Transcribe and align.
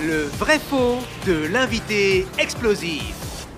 Le 0.00 0.22
vrai 0.22 0.60
faux 0.60 0.98
de 1.26 1.52
l'invité 1.52 2.24
explosif. 2.38 3.48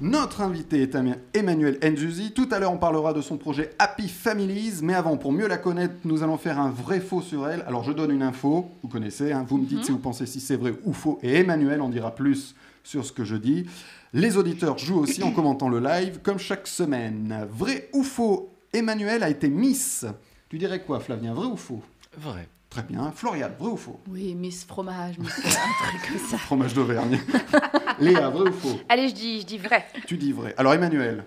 Notre 0.00 0.40
invité 0.40 0.82
est 0.82 0.96
Emmanuel 1.34 1.78
Nzuzi. 1.84 2.32
Tout 2.32 2.48
à 2.50 2.58
l'heure, 2.58 2.72
on 2.72 2.78
parlera 2.78 3.12
de 3.12 3.20
son 3.20 3.36
projet 3.36 3.70
Happy 3.78 4.08
Families. 4.08 4.80
Mais 4.82 4.94
avant, 4.94 5.16
pour 5.16 5.30
mieux 5.30 5.46
la 5.46 5.56
connaître, 5.56 5.94
nous 6.04 6.24
allons 6.24 6.36
faire 6.36 6.58
un 6.58 6.70
vrai 6.70 6.98
faux 6.98 7.22
sur 7.22 7.48
elle. 7.48 7.62
Alors, 7.68 7.84
je 7.84 7.92
donne 7.92 8.10
une 8.10 8.24
info. 8.24 8.68
Vous 8.82 8.88
connaissez, 8.88 9.30
hein, 9.30 9.46
vous 9.48 9.56
me 9.56 9.66
dites 9.66 9.84
si 9.84 9.92
vous 9.92 9.98
pensez 9.98 10.26
si 10.26 10.40
c'est 10.40 10.56
vrai 10.56 10.74
ou 10.84 10.92
faux. 10.92 11.20
Et 11.22 11.38
Emmanuel 11.38 11.80
en 11.80 11.90
dira 11.90 12.12
plus 12.12 12.56
sur 12.82 13.04
ce 13.04 13.12
que 13.12 13.24
je 13.24 13.36
dis. 13.36 13.66
Les 14.12 14.36
auditeurs 14.36 14.78
jouent 14.78 14.98
aussi 14.98 15.22
en 15.22 15.30
commentant 15.30 15.68
le 15.68 15.78
live, 15.78 16.18
comme 16.24 16.40
chaque 16.40 16.66
semaine. 16.66 17.46
Vrai 17.52 17.88
ou 17.92 18.02
faux 18.02 18.50
Emmanuel 18.72 19.22
a 19.22 19.30
été 19.30 19.48
Miss. 19.48 20.06
Tu 20.48 20.58
dirais 20.58 20.82
quoi, 20.82 20.98
Flavien 20.98 21.34
Vrai 21.34 21.46
ou 21.46 21.56
faux? 21.56 21.82
Vrai. 22.18 22.48
Très 22.74 22.82
bien. 22.82 23.12
Florian, 23.14 23.48
vrai 23.58 23.68
ou 23.70 23.76
faux? 23.76 24.00
Oui, 24.08 24.34
Miss 24.34 24.64
Fromage, 24.64 25.16
Miss 25.18 25.30
un 25.38 25.86
truc 25.86 26.08
comme 26.08 26.18
ça. 26.28 26.38
Fromage 26.38 26.74
d'Auvergne. 26.74 27.20
Léa, 28.00 28.28
vrai 28.30 28.48
ou 28.50 28.52
faux? 28.52 28.80
Allez, 28.88 29.08
je 29.08 29.14
dis, 29.14 29.40
je 29.42 29.46
dis 29.46 29.58
vrai. 29.58 29.86
Tu 30.08 30.16
dis 30.16 30.32
vrai. 30.32 30.54
Alors, 30.58 30.74
Emmanuel 30.74 31.24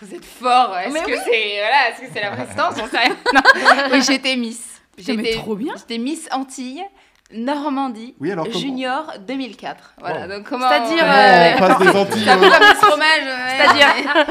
Vous 0.00 0.14
êtes 0.14 0.24
fort. 0.24 0.78
Est-ce 0.78 0.92
Mais 0.94 1.02
que 1.02 1.16
c'est 1.16 1.58
voilà, 1.58 1.90
est-ce 1.90 2.00
que 2.02 2.06
c'est 2.14 2.20
la 2.20 2.30
résistance 2.30 2.74
On 2.80 2.86
sait 2.86 2.98
rien. 2.98 3.16
Oui, 3.92 4.00
j'étais 4.02 4.36
Miss. 4.36 4.80
Mais 5.08 5.32
trop 5.34 5.56
bien. 5.56 5.74
J'étais 5.76 5.98
Miss 5.98 6.28
Antilles. 6.30 6.84
Normandie, 7.30 8.14
Oui, 8.20 8.32
alors 8.32 8.50
Junior 8.50 9.12
2004. 9.26 9.96
Voilà, 10.00 10.22
Wow. 10.22 10.28
donc 10.38 10.48
comment 10.48 10.66
C'est-à-dire, 10.66 11.04
on- 11.04 11.10
euh, 11.10 11.54
On 11.56 11.58
passe 11.58 11.78
des 11.80 11.98
Antilles. 11.98 12.26
Ouais, 12.26 13.46
C'est-à-dire 13.58 14.26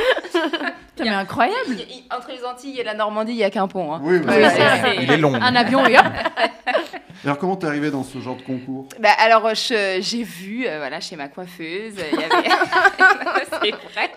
Putain, 0.97 1.09
mais 1.09 1.15
incroyable. 1.15 1.55
Il- 1.69 1.79
il- 1.79 2.03
Entre 2.15 2.29
les 2.31 2.43
Antilles 2.45 2.79
et 2.79 2.83
la 2.83 2.93
Normandie, 2.93 3.33
il 3.33 3.37
n'y 3.37 3.43
a 3.43 3.49
qu'un 3.49 3.67
pont. 3.67 3.93
hein. 3.93 3.99
Oui, 4.03 4.19
bah, 4.19 4.49
ça. 4.49 4.75
vrai. 4.77 4.97
Il 5.01 5.11
est 5.11 5.17
long. 5.17 5.33
Un 5.35 5.55
avion 5.55 5.85
et 5.85 5.97
hop. 5.97 6.05
Alors, 7.23 7.39
comment 7.39 7.55
t'es 7.55 7.65
arrivé 7.67 7.89
dans 7.89 8.03
ce 8.03 8.19
genre 8.19 8.35
de 8.37 8.43
concours? 8.43 8.87
Bah, 8.99 9.09
alors, 9.17 9.49
je- 9.55 9.97
j'ai 10.01 10.21
vu, 10.23 10.65
euh, 10.67 10.77
voilà, 10.77 10.99
chez 11.01 11.15
ma 11.15 11.27
coiffeuse, 11.27 11.95
il 12.13 12.19
y 12.19 12.23
avait, 12.23 12.47
c'est 13.49 13.71
vrai, 13.71 14.11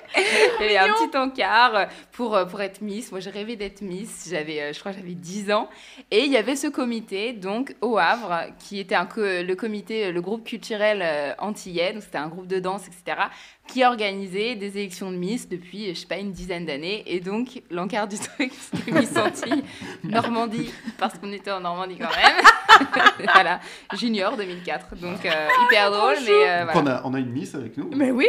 il 0.60 0.72
y 0.72 0.76
avait 0.76 0.90
un 0.90 0.92
petit 0.92 1.16
encart 1.16 1.88
pour, 2.12 2.36
euh, 2.36 2.44
pour 2.44 2.60
être 2.60 2.82
Miss. 2.82 3.10
Moi, 3.10 3.20
j'ai 3.20 3.30
rêvé 3.30 3.56
d'être 3.56 3.80
Miss, 3.80 4.28
j'avais, 4.30 4.60
euh, 4.60 4.72
je 4.74 4.80
crois 4.80 4.92
que 4.92 4.98
j'avais 4.98 5.14
10 5.14 5.50
ans. 5.50 5.68
Et 6.10 6.24
il 6.24 6.30
y 6.30 6.36
avait 6.36 6.56
ce 6.56 6.66
comité, 6.66 7.32
donc, 7.32 7.74
au 7.80 7.96
Havre, 7.98 8.44
qui 8.58 8.78
était 8.78 8.94
un 8.94 9.06
co- 9.06 9.20
le 9.22 9.54
comité, 9.54 10.12
le 10.12 10.20
groupe 10.20 10.44
culturel 10.44 11.00
euh, 11.02 11.32
antillais, 11.38 11.94
donc 11.94 12.02
c'était 12.02 12.18
un 12.18 12.28
groupe 12.28 12.46
de 12.48 12.58
danse, 12.60 12.82
etc., 12.86 13.22
qui 13.66 13.84
organisait 13.84 14.56
des 14.56 14.78
élections 14.78 15.10
de 15.12 15.16
Miss 15.16 15.48
depuis, 15.48 15.94
je 15.94 16.00
sais 16.00 16.06
pas, 16.06 16.16
une 16.18 16.32
dizaine 16.32 16.66
d'années. 16.66 16.69
Et 16.72 17.20
donc, 17.20 17.62
l'encart 17.70 18.06
du 18.06 18.18
truc, 18.18 18.52
c'était 18.72 18.92
Miss 18.92 19.16
Antilles, 19.16 19.64
Normandie, 20.04 20.72
parce 20.98 21.18
qu'on 21.18 21.32
était 21.32 21.50
en 21.50 21.60
Normandie 21.60 21.98
quand 21.98 22.08
même. 22.08 22.88
voilà, 23.34 23.60
Junior 23.94 24.36
2004. 24.36 24.96
Donc, 24.96 25.24
euh, 25.24 25.48
hyper 25.66 25.90
drôle, 25.90 26.16
mais 26.24 26.48
euh, 26.48 26.64
voilà. 26.64 26.80
on, 26.80 26.86
a, 26.86 27.02
on 27.04 27.14
a 27.14 27.18
une 27.18 27.30
Miss 27.30 27.54
avec 27.54 27.76
nous. 27.76 27.90
Mais 27.94 28.10
oui. 28.10 28.28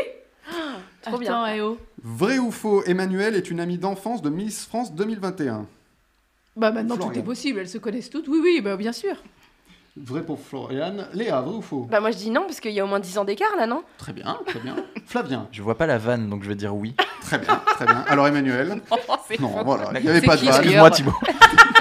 Trop 1.02 1.22
Attends, 1.22 1.46
eh 1.46 1.62
oh. 1.62 1.78
Vrai 2.04 2.40
ou 2.40 2.52
faux 2.52 2.84
Emmanuel 2.84 3.36
est 3.36 3.50
une 3.52 3.60
amie 3.60 3.78
d'enfance 3.78 4.22
de 4.22 4.30
Miss 4.30 4.66
France 4.66 4.94
2021. 4.94 5.68
Bah 6.56 6.72
maintenant 6.72 6.98
tout 6.98 7.12
est 7.14 7.24
possible, 7.24 7.60
elles 7.60 7.70
se 7.70 7.78
connaissent 7.78 8.10
toutes. 8.10 8.28
Oui, 8.28 8.40
oui, 8.44 8.62
bah 8.62 8.76
bien 8.76 8.92
sûr. 8.92 9.16
Vrai 9.96 10.22
pour 10.22 10.40
Florian. 10.40 10.98
Léa, 11.14 11.42
vrai 11.42 11.56
ou 11.56 11.62
faux? 11.62 11.88
Bah 11.90 12.00
moi 12.00 12.12
je 12.12 12.18
dis 12.18 12.30
non 12.30 12.42
parce 12.42 12.60
qu'il 12.60 12.72
y 12.72 12.80
a 12.80 12.84
au 12.84 12.88
moins 12.88 13.00
10 13.00 13.18
ans 13.20 13.26
d'écart 13.26 13.56
là, 13.58 13.68
non? 13.68 13.84
Très 13.98 14.14
bien, 14.14 14.38
très 14.46 14.60
bien. 14.60 14.76
Flavien 15.06 15.48
Je 15.52 15.62
vois 15.62 15.78
pas 15.78 15.86
la 15.86 15.98
vanne, 15.98 16.30
donc 16.30 16.44
je 16.44 16.50
vais 16.50 16.56
dire 16.56 16.76
oui. 16.76 16.96
Très 17.22 17.38
bien, 17.38 17.62
très 17.76 17.86
bien. 17.86 18.04
Alors, 18.08 18.28
Emmanuel 18.28 18.82
Oh, 18.92 18.96
c'est 19.28 19.40
Non, 19.40 19.50
faux. 19.58 19.64
voilà, 19.64 19.92
il 20.00 20.04
n'y 20.04 20.10
avait 20.10 20.20
C'est 20.20 20.26
pas 20.26 20.36
de 20.36 20.42
vanne. 20.46 20.56
Excuse-moi 20.56 20.92
Thibaut. 20.92 21.14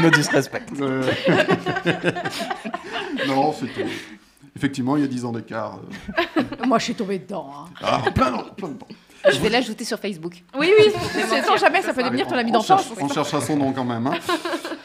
no 0.02 0.10
disrespect. 0.10 0.66
Euh, 0.80 1.02
non, 3.26 3.52
c'était. 3.52 3.86
Effectivement, 4.56 4.96
il 4.96 5.02
y 5.02 5.04
a 5.04 5.08
10 5.08 5.24
ans 5.24 5.32
d'écart. 5.32 5.78
euh, 6.36 6.42
Moi 6.66 6.78
je 6.78 6.84
suis 6.84 6.94
tombée 6.94 7.18
dedans. 7.18 7.50
hein. 7.54 7.64
Ah, 7.82 8.02
plein, 8.14 8.30
de- 8.32 8.50
plein 8.56 8.68
de 8.68 8.74
temps. 8.74 8.88
Je 9.30 9.38
vais 9.38 9.50
l'ajouter 9.50 9.84
sur 9.84 9.98
Facebook. 9.98 10.42
Oui, 10.58 10.72
oui, 10.78 10.92
c'est 11.12 11.42
sans 11.44 11.56
jamais 11.58 11.82
ça 11.82 11.92
peut 11.92 12.02
devenir 12.02 12.26
ton 12.26 12.36
ami 12.36 12.50
on, 12.50 12.54
d'enfance. 12.54 12.84
cherche, 12.86 12.98
on 13.02 13.08
cherchera 13.08 13.40
son 13.42 13.56
nom 13.56 13.72
quand 13.72 13.84
même. 13.84 14.06
hein. 14.06 14.14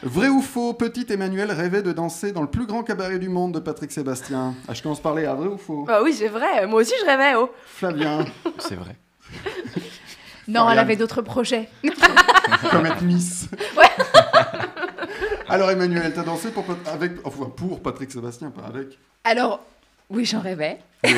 Vrai 0.03 0.27
ou 0.27 0.41
faux 0.41 0.73
Petit 0.73 1.05
Emmanuel 1.09 1.51
rêvait 1.51 1.81
de 1.81 1.93
danser 1.93 2.33
dans 2.33 2.41
le 2.41 2.49
plus 2.49 2.65
grand 2.65 2.83
cabaret 2.83 3.17
du 3.17 3.29
monde 3.29 3.53
de 3.53 3.59
Patrick 3.59 3.91
Sébastien. 3.93 4.53
Ah, 4.67 4.73
je 4.73 4.83
commence 4.83 4.99
par 4.99 5.15
Léa, 5.15 5.33
vrai 5.33 5.47
ou 5.47 5.57
faux? 5.57 5.85
Bah 5.87 6.01
oui 6.03 6.13
c'est 6.13 6.27
vrai, 6.27 6.67
moi 6.67 6.81
aussi 6.81 6.93
je 7.01 7.05
rêvais 7.05 7.35
oh. 7.37 7.49
Flavien, 7.65 8.25
C'est 8.59 8.75
vrai. 8.75 8.97
Non, 10.47 10.69
elle 10.69 10.79
avait 10.79 10.95
d'autres 10.95 11.21
projets. 11.21 11.69
comme 12.71 12.85
être 12.85 13.01
Miss. 13.01 13.49
Alors 15.49 15.71
Emmanuel, 15.71 16.13
t'as 16.13 16.23
dansé 16.23 16.51
pour, 16.51 16.65
avec, 16.91 17.13
enfin, 17.23 17.51
pour 17.55 17.81
Patrick 17.81 18.11
Sébastien, 18.11 18.51
pas 18.51 18.63
avec. 18.67 18.97
Alors, 19.23 19.61
oui, 20.09 20.25
j'en 20.25 20.39
rêvais. 20.39 20.79
Oui. 21.03 21.13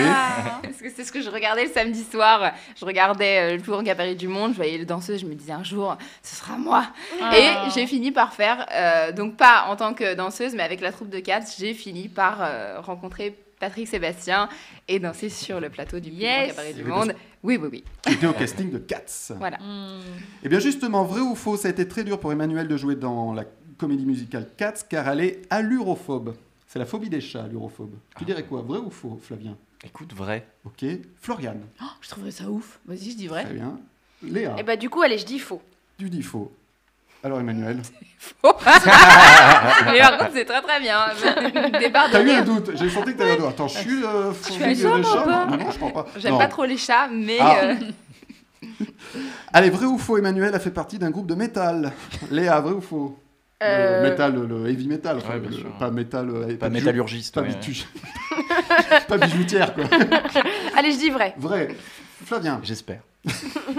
Parce 0.63 0.77
que 0.81 0.89
c'est 0.89 1.03
ce 1.03 1.11
que 1.11 1.21
je 1.21 1.29
regardais 1.29 1.65
le 1.65 1.71
samedi 1.71 2.03
soir. 2.03 2.53
Je 2.79 2.85
regardais 2.85 3.39
euh, 3.39 3.55
le 3.55 3.61
plus 3.61 3.71
grand 3.71 3.83
cabaret 3.83 4.15
du 4.15 4.27
monde. 4.27 4.51
Je 4.51 4.57
voyais 4.57 4.77
les 4.77 4.85
danseuses. 4.85 5.21
Je 5.21 5.25
me 5.25 5.35
disais 5.35 5.53
un 5.53 5.63
jour, 5.63 5.97
ce 6.23 6.35
sera 6.35 6.57
moi. 6.57 6.85
Ah. 7.21 7.37
Et 7.37 7.69
j'ai 7.73 7.85
fini 7.85 8.11
par 8.11 8.33
faire, 8.33 8.65
euh, 8.73 9.11
donc 9.11 9.35
pas 9.35 9.65
en 9.67 9.75
tant 9.75 9.93
que 9.93 10.13
danseuse, 10.13 10.55
mais 10.55 10.63
avec 10.63 10.81
la 10.81 10.91
troupe 10.91 11.09
de 11.09 11.19
Cats, 11.19 11.41
j'ai 11.57 11.73
fini 11.73 12.07
par 12.07 12.39
euh, 12.41 12.79
rencontrer 12.79 13.37
Patrick 13.59 13.87
Sébastien 13.87 14.49
et 14.87 14.99
danser 14.99 15.29
sur 15.29 15.59
le 15.59 15.69
plateau 15.69 15.99
du 15.99 16.09
plus 16.11 16.19
grand 16.19 16.27
Yes. 16.27 16.47
cabaret 16.55 16.73
du 16.73 16.83
Oui, 16.83 16.89
monde. 16.89 17.13
Oui, 17.43 17.57
oui, 17.61 17.69
oui. 17.71 17.83
Qui 18.03 18.13
était 18.13 18.27
au 18.27 18.33
casting 18.33 18.69
de 18.71 18.77
Cats. 18.77 19.33
Voilà. 19.37 19.57
Hmm. 19.57 20.01
Eh 20.43 20.49
bien 20.49 20.59
justement, 20.59 21.03
vrai 21.03 21.21
ou 21.21 21.35
faux, 21.35 21.57
ça 21.57 21.67
a 21.67 21.71
été 21.71 21.87
très 21.87 22.03
dur 22.03 22.19
pour 22.19 22.31
Emmanuel 22.31 22.67
de 22.67 22.77
jouer 22.77 22.95
dans 22.95 23.33
la 23.33 23.45
comédie 23.77 24.05
musicale 24.05 24.47
Cats 24.57 24.83
car 24.89 25.07
elle 25.09 25.21
est 25.21 25.41
allurophobe. 25.49 26.35
C'est 26.67 26.79
la 26.79 26.85
phobie 26.85 27.09
des 27.09 27.21
chats, 27.21 27.45
allurophobe. 27.45 27.95
Tu 28.17 28.25
dirais 28.25 28.43
quoi, 28.43 28.61
vrai 28.61 28.79
ou 28.79 28.89
faux, 28.89 29.19
Flavien? 29.21 29.55
Écoute, 29.85 30.13
vrai. 30.13 30.45
Ok. 30.65 30.83
Florian, 31.21 31.55
Oh, 31.81 31.85
je 32.01 32.09
trouverais 32.09 32.31
ça 32.31 32.49
ouf. 32.49 32.79
Vas-y, 32.85 33.11
je 33.11 33.15
dis 33.17 33.27
vrai. 33.27 33.45
très 33.45 33.53
bien. 33.53 33.79
Léa, 34.23 34.55
Et 34.59 34.63
bah 34.63 34.75
du 34.75 34.89
coup 34.89 35.01
allez 35.03 35.17
je 35.19 35.25
dis 35.25 35.37
faux. 35.39 35.61
tu 35.99 36.09
dis 36.09 36.23
faux. 36.23 36.51
Alors 37.27 37.41
Emmanuel, 37.41 37.81
Faux. 38.41 38.55
Mais 39.91 39.99
par 39.99 40.17
contre, 40.17 40.31
c'est 40.33 40.45
très 40.45 40.61
très 40.61 40.79
bien. 40.79 40.99
Départ 41.77 42.07
t'as 42.09 42.21
eu 42.23 42.31
un 42.31 42.41
doute, 42.41 42.71
j'ai 42.75 42.89
senti 42.89 43.11
que 43.13 43.17
t'avais 43.17 43.33
un 43.33 43.35
doute. 43.35 43.47
Attends, 43.49 43.67
je 43.67 43.77
suis 43.79 44.01
euh, 44.05 44.31
phobie 44.31 44.53
suis 44.53 44.63
des 44.65 44.75
sûre, 44.75 45.03
chats 45.03 45.25
Non, 45.49 45.57
non, 45.57 45.71
je 45.71 45.77
crois 45.77 45.91
pas. 46.05 46.09
J'aime 46.17 46.37
pas 46.37 46.47
trop 46.47 46.63
les 46.63 46.77
chats, 46.77 47.09
mais 47.11 47.37
Ah. 47.41 47.55
euh, 47.63 47.75
Allez, 49.53 49.69
vrai 49.69 49.85
ou 49.85 49.97
faux, 49.97 50.17
Emmanuel 50.17 50.55
a 50.55 50.59
fait 50.59 50.71
partie 50.71 50.97
d'un 50.99 51.09
groupe 51.11 51.27
de 51.27 51.35
métal. 51.35 51.91
Léa, 52.31 52.61
vrai 52.61 52.71
ou 52.73 52.81
faux 52.81 53.19
Euh, 53.61 54.03
Le 54.03 54.09
métal, 54.09 54.35
le 54.47 54.69
heavy 54.69 54.87
metal, 54.87 55.17
enfin, 55.17 55.33
Ouais, 55.33 55.39
bien 55.41 55.49
le- 55.49 55.55
sûr. 55.57 55.71
pas 55.77 55.91
métal, 55.91 56.29
euh, 56.29 56.55
Pas 56.57 56.69
bijou- 56.69 56.73
métallurgiste. 56.85 57.35
pas, 57.35 57.41
ouais. 57.41 57.49
pas 59.09 59.17
bijoutière, 59.17 59.73
quoi. 59.73 59.83
Allez 60.77 60.93
je 60.93 60.97
dis 60.97 61.09
vrai. 61.09 61.33
Vrai. 61.37 61.75
Flavien, 62.25 62.61
J'espère. 62.63 63.01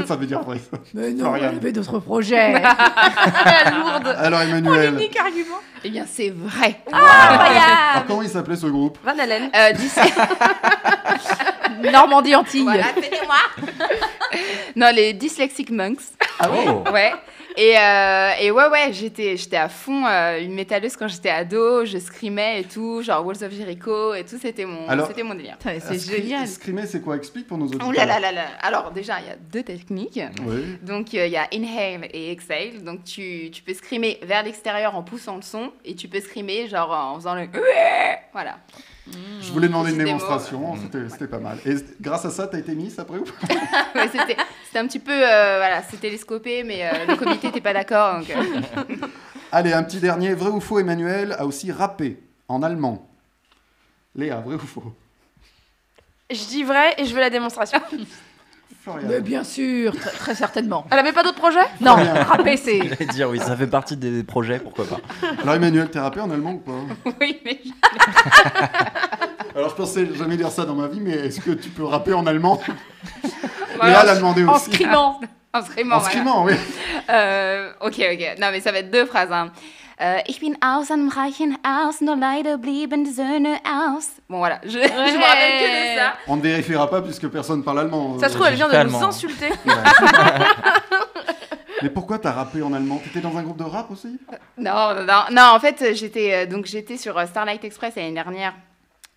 Ça 0.09 0.17
veut 0.17 0.27
dire 0.27 0.43
vrai. 0.43 0.59
Mais 0.95 1.11
non, 1.11 1.25
Florian. 1.27 1.49
elle 1.51 1.57
avait 1.57 1.73
d'autres 1.73 1.99
projets. 1.99 2.53
Lourde. 3.73 4.17
Alors 4.19 4.41
Emmanuel, 4.41 4.99
argument. 5.21 5.61
eh 5.85 5.91
bien, 5.91 6.05
c'est 6.11 6.31
vrai. 6.31 6.81
alors, 6.91 8.07
comment 8.07 8.23
il 8.23 8.29
s'appelait 8.29 8.57
ce 8.57 8.67
groupe? 8.67 8.99
Van 9.05 9.19
Halen. 9.19 9.51
Euh, 9.55 9.73
Normandie 11.93 12.35
Antilles. 12.35 12.63
Voilà, 12.65 12.87
moi 13.27 13.37
non, 14.77 14.91
les 14.95 15.13
Dyslexic 15.13 15.71
Monks. 15.71 16.01
Ah 16.39 16.49
oui 16.51 16.59
Oh 16.69 16.91
Ouais. 16.93 17.13
Et, 17.61 17.77
euh, 17.77 18.31
et 18.41 18.53
ouais, 18.53 18.69
ouais, 18.69 18.93
j'étais, 18.93 19.37
j'étais 19.37 19.57
à 19.57 19.69
fond 19.69 20.07
euh, 20.07 20.41
une 20.41 20.55
métalleuse 20.55 20.95
quand 20.97 21.09
j'étais 21.09 21.29
ado. 21.31 21.85
Je 21.85 21.99
scrimais 21.99 22.61
et 22.61 22.65
tout, 22.65 23.03
genre 23.03 23.27
Walls 23.27 23.43
of 23.43 23.51
Jericho 23.53 24.15
et 24.15 24.23
tout. 24.25 24.37
C'était 24.41 24.65
mon, 24.65 24.89
Alors- 24.89 25.09
c'était 25.09 25.25
mon 25.25 25.35
délire. 25.35 25.57
C'est 25.61 25.79
Scri- 25.79 26.17
génial. 26.23 26.47
Scrimer, 26.47 26.87
c'est 26.87 27.01
quoi? 27.01 27.17
Explique 27.17 27.49
pour 27.49 27.59
nos 27.59 27.65
auditeurs. 27.67 27.89
Ouh 27.89 27.91
là 27.91 28.05
là 28.07 28.21
là 28.21 28.31
là. 28.31 28.45
Alors, 28.63 28.93
déjà, 28.93 29.19
il 29.19 29.27
y 29.27 29.31
a 29.31 29.37
deux 29.53 29.65
techniques. 29.65 30.21
Oui. 30.47 30.77
Donc, 30.83 31.13
euh, 31.15 31.27
il 31.27 31.33
y 31.33 31.37
a 31.37 31.49
inhale 31.53 32.09
et 32.13 32.31
exhale. 32.31 32.85
Donc, 32.85 33.03
tu, 33.03 33.51
tu 33.51 33.61
peux 33.63 33.75
scrimer 33.75 34.21
vers 34.23 34.45
l'extérieur 34.45 34.95
en 34.95 35.03
poussant 35.03 35.35
le 35.35 35.43
son 35.43 35.73
et 35.85 35.97
tu 35.97 36.07
peux 36.07 36.21
scrimer 36.21 36.69
genre 36.69 36.93
en 36.93 37.17
faisant 37.17 37.35
le. 37.35 37.49
Voilà. 38.33 38.59
Je 39.41 39.53
voulais 39.53 39.69
demander 39.69 39.93
une 39.93 39.99
démonstration, 39.99 40.77
c'était 40.83 41.09
c'était 41.09 41.27
pas 41.29 41.39
mal. 41.39 41.59
Et 41.65 41.75
grâce 42.01 42.25
à 42.25 42.31
ça, 42.31 42.47
t'as 42.47 42.59
été 42.59 42.75
Miss 42.75 42.99
après 42.99 43.19
ou 43.19 43.25
pas? 43.25 43.55
Ouais, 43.95 44.09
c'était, 44.13 44.37
c'était 44.67 44.79
un 44.79 44.87
petit 44.87 44.99
peu. 44.99 45.13
euh, 45.13 45.57
voilà, 45.59 45.83
c'était 45.83 46.09
télescopé, 46.09 46.65
mais 46.65 46.85
euh, 46.85 47.07
le 47.07 47.17
comité 47.17 47.47
n'était 47.47 47.61
pas 47.61 47.73
d'accord. 47.73 48.19
Donc, 48.19 48.31
euh, 48.31 48.97
Allez, 49.53 49.73
un 49.73 49.83
petit 49.83 50.01
dernier. 50.01 50.35
Vrai 50.35 50.51
ou 50.51 50.61
faux, 50.61 50.79
Emmanuel 50.79 51.35
a 51.39 51.47
aussi 51.47 51.73
rappé 51.73 52.19
en 52.49 52.63
allemand? 52.63 53.09
Léa, 54.15 54.37
vrai 54.41 54.57
ou 54.57 54.59
faux? 54.59 54.93
Je 56.31 56.45
dis 56.45 56.63
vrai 56.65 56.95
et 56.99 57.07
je 57.07 57.15
veux 57.15 57.21
la 57.21 57.31
démonstration. 57.31 57.81
Mais 59.07 59.21
bien 59.21 59.45
sûr, 59.45 59.95
très, 59.99 60.11
très 60.11 60.35
certainement. 60.35 60.87
Elle 60.91 60.99
avait 60.99 61.13
pas 61.13 61.23
d'autres 61.23 61.39
projets? 61.39 61.67
Non, 61.81 61.95
rapper 61.95 62.57
c'est. 62.57 62.79
J'allais 62.89 63.13
dire 63.13 63.29
oui, 63.29 63.39
ça 63.39 63.55
fait 63.55 63.67
partie 63.67 63.99
des 63.99 64.23
projets, 64.25 64.59
pourquoi 64.61 64.87
pas. 64.87 64.99
Alors 65.43 65.57
Emmanuel, 65.57 65.91
t'es 65.91 65.99
rappé 65.99 66.21
en 66.21 66.31
allemand 66.31 66.53
ou 66.53 66.59
pas? 66.59 66.73
Oui, 67.21 67.39
mais 67.45 67.61
je 67.63 67.71
pensais 70.07 70.19
jamais 70.19 70.37
dire 70.37 70.51
ça 70.51 70.65
dans 70.65 70.75
ma 70.75 70.89
vie, 70.89 71.01
mais 71.01 71.13
est-ce 71.13 71.41
que 71.41 71.51
tu 71.53 71.69
peux 71.71 71.85
rapper 71.85 72.13
en 72.15 72.27
allemand? 72.27 72.61
Voilà, 73.77 73.93
Léa 73.93 74.05
l'a 74.05 74.17
demandé 74.17 74.45
En 74.45 74.55
aussi. 74.55 74.73
scrimant. 74.73 75.21
en 75.53 75.63
scrimant, 75.63 75.97
En 75.97 75.99
voilà. 75.99 76.13
scrimant, 76.15 76.45
oui. 76.45 76.53
Euh, 77.11 77.71
ok, 77.81 77.95
ok. 78.13 78.39
Non, 78.39 78.49
mais 78.53 78.61
ça 78.61 78.71
va 78.71 78.79
être 78.81 78.91
deux 78.91 79.07
phrases. 79.07 79.33
hein. 79.33 79.51
Euh, 80.01 80.19
ich 80.29 80.41
bin 80.41 80.53
aus 80.63 80.91
einem 80.93 81.09
reichen 81.09 81.57
Haus, 81.65 82.03
nur 82.03 82.17
leider 82.17 82.59
blieben 82.59 83.03
die 83.03 83.13
Söhne 83.13 83.57
aus. 83.65 84.11
Bon, 84.29 84.39
voilà, 84.39 84.61
je, 84.63 84.71
je 84.73 84.79
me 84.79 85.27
rappelle 85.27 85.59
que 85.59 85.95
de 85.95 85.99
ça. 85.99 86.13
On 86.27 86.37
ne 86.37 86.43
vérifiera 86.43 86.89
pas 86.91 87.01
puisque 87.01 87.29
personne 87.29 87.65
parle 87.65 87.81
allemand. 87.81 88.19
Ça 88.19 88.29
se 88.29 88.35
trouve, 88.35 88.47
elle 88.47 88.57
vient 88.57 88.69
de 88.69 88.91
nous 88.91 89.03
insulter. 89.05 89.49
Ouais. 89.65 89.75
Mais 91.83 91.91
pourquoi 91.91 92.19
t'as 92.19 92.33
rappé 92.33 92.63
en 92.63 92.73
allemand? 92.73 93.01
T'étais 93.05 93.21
dans 93.21 93.37
un 93.37 93.43
groupe 93.43 93.57
de 93.59 93.65
rap 93.65 93.91
aussi? 93.91 94.19
Non, 94.59 94.95
non, 94.95 95.05
non, 95.05 95.23
non, 95.31 95.43
en 95.55 95.61
fait, 95.61 95.95
j'étais 95.95 96.35
euh, 96.35 96.47
donc 96.47 96.67
j'étais 96.67 96.97
sur 96.97 97.17
euh, 97.17 97.27
Starlight 97.27 97.65
Express 97.65 97.95
l'année 97.97 98.13
dernière, 98.13 98.55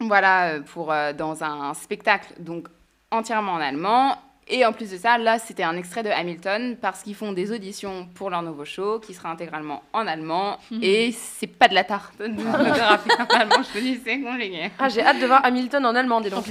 voilà, 0.08 0.48
euh, 0.54 0.60
pour 0.62 0.92
euh, 0.92 1.14
dans 1.14 1.44
un 1.44 1.74
spectacle 1.74 2.34
donc 2.40 2.68
entièrement 3.12 3.54
en 3.54 3.62
allemand. 3.62 4.16
Et 4.54 4.66
en 4.66 4.74
plus 4.74 4.92
de 4.92 4.98
ça, 4.98 5.18
là, 5.18 5.40
c'était 5.40 5.64
un 5.64 5.78
extrait 5.78 6.04
de 6.04 6.10
Hamilton 6.10 6.76
parce 6.82 7.04
qu'ils 7.04 7.16
font 7.16 7.32
des 7.32 7.54
auditions 7.54 8.08
pour 8.16 8.30
leur 8.30 8.42
nouveau 8.42 8.66
show 8.66 9.00
qui 9.00 9.14
sera 9.14 9.30
intégralement 9.30 9.82
en 9.94 10.06
allemand. 10.08 10.58
Et 10.82 11.14
c'est 11.14 11.48
pas 11.48 11.70
de 11.70 11.74
la 11.74 11.86
tarte 11.86 12.18
de, 12.20 12.26
en 12.26 13.40
allemand, 13.40 13.64
je 13.64 13.72
te 13.72 13.82
dis, 13.82 14.02
c'est 14.04 14.20
compliqué. 14.20 14.70
Ah, 14.78 14.90
j'ai 14.90 15.04
hâte 15.06 15.22
de 15.22 15.26
voir 15.28 15.46
Hamilton 15.46 15.86
en 15.86 15.96
allemand, 15.96 16.20
dis 16.20 16.30
donc. 16.32 16.44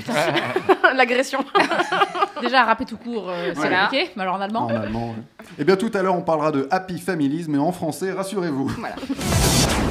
L'agression. 0.95 1.45
Déjà, 2.41 2.65
rapper 2.65 2.87
tout 2.87 2.97
court, 2.97 3.29
euh, 3.29 3.53
c'est 3.55 3.61
Ouais. 3.61 3.77
compliqué, 3.83 4.11
mais 4.17 4.23
alors 4.23 4.37
en 4.37 4.41
allemand. 4.41 4.63
En 4.67 4.69
allemand, 4.75 5.09
ouais. 5.11 5.45
Eh 5.59 5.65
bien, 5.65 5.77
tout 5.77 5.91
à 5.93 6.01
l'heure, 6.01 6.15
on 6.15 6.23
parlera 6.23 6.53
de 6.53 6.69
Happy 6.71 6.99
Families, 6.99 7.47
mais 7.49 7.59
en 7.59 7.73
français, 7.73 8.13
rassurez-vous. 8.13 8.69
Voilà. 8.79 8.95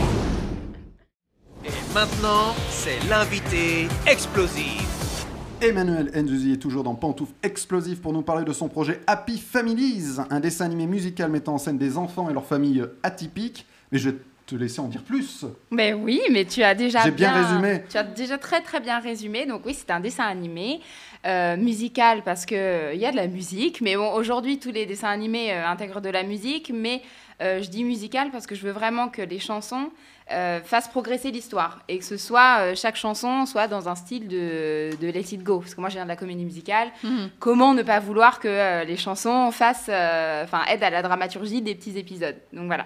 Maintenant, 1.94 2.53
c'est 2.69 3.00
l'invité 3.09 3.88
explosif. 4.06 5.25
Emmanuel 5.59 6.12
Nzuzi 6.15 6.53
est 6.53 6.57
toujours 6.57 6.83
dans 6.83 6.94
Pantoufle 6.94 7.33
Explosif 7.41 8.00
pour 8.00 8.13
nous 8.13 8.21
parler 8.21 8.45
de 8.45 8.53
son 8.53 8.69
projet 8.69 9.01
Happy 9.07 9.39
Families, 9.39 10.19
un 10.30 10.39
dessin 10.39 10.65
animé 10.65 10.86
musical 10.86 11.31
mettant 11.31 11.56
en 11.56 11.57
scène 11.57 11.80
des 11.80 11.97
enfants 11.97 12.30
et 12.30 12.33
leurs 12.33 12.45
familles 12.45 12.86
atypiques. 13.01 13.65
Mais 13.91 13.97
je 13.97 14.12
te 14.50 14.56
laisser 14.56 14.80
en 14.80 14.88
dire 14.88 15.04
plus. 15.04 15.46
Mais 15.72 15.94
oui, 15.94 16.22
mais 16.31 16.46
tu 16.46 16.63
as 16.63 16.74
déjà 16.74 17.04
J'ai 17.04 17.12
bien 17.12 17.31
résumé. 17.31 17.84
Tu 17.90 17.98
as 17.98 18.04
déjà 18.04 18.38
très 18.38 18.62
très 18.62 18.80
bien 18.80 19.00
résumé. 19.00 19.46
Donc 19.46 19.62
oui, 19.66 19.75
c'est 19.78 19.92
un 19.92 20.00
dessin 20.00 20.25
animé 20.25 20.81
euh, 21.25 21.56
musical 21.57 22.24
parce 22.24 22.46
que 22.46 22.56
euh, 22.56 22.94
il 22.94 23.00
y 23.00 23.06
a 23.06 23.12
de 23.12 23.18
la 23.18 23.28
musique. 23.28 23.81
Mais 23.81 23.96
bon, 23.96 24.12
aujourd'hui, 24.13 24.57
tous 24.60 24.72
les 24.72 24.86
dessins 24.86 25.10
animés 25.10 25.51
euh, 25.54 25.68
intègrent 25.68 26.01
de 26.01 26.10
la 26.10 26.24
musique. 26.24 26.72
Mais 26.74 27.01
euh, 27.42 27.62
je 27.62 27.69
dis 27.69 27.84
musical 27.84 28.31
parce 28.31 28.48
que 28.48 28.56
je 28.56 28.62
veux 28.62 28.72
vraiment 28.72 29.07
que 29.10 29.22
les 29.22 29.40
chansons 29.40 29.92
euh, 30.31 30.62
fassent 30.62 30.88
progresser 30.90 31.31
l'histoire 31.31 31.81
et 31.88 31.98
que 31.98 32.06
ce 32.06 32.18
soit 32.18 32.57
euh, 32.60 32.75
chaque 32.75 32.95
chanson 32.95 33.45
soit 33.45 33.68
dans 33.68 33.90
un 33.90 33.95
style 33.95 34.28
de, 34.28 34.92
de 35.02 35.07
Let 35.07 35.34
It 35.34 35.44
Go. 35.44 35.60
Parce 35.60 35.74
que 35.74 35.81
moi, 35.81 35.90
je 35.90 35.95
viens 35.95 36.04
de 36.04 36.10
la 36.10 36.16
comédie 36.16 36.45
musicale. 36.45 36.90
Mhm. 37.04 37.30
Comment 37.40 37.74
ne 37.74 37.81
pas 37.81 38.00
vouloir 38.00 38.40
que 38.40 38.48
euh, 38.48 38.84
les 38.84 38.98
chansons 38.98 39.52
fassent, 39.52 39.90
euh, 39.90 40.44
enfin, 40.44 40.62
aident 40.69 40.84
à 40.84 40.90
la 40.90 41.02
dramaturgie 41.02 41.62
des 41.62 41.75
petits 41.75 41.98
épisodes. 41.98 42.36
Donc 42.54 42.68
voilà. 42.68 42.86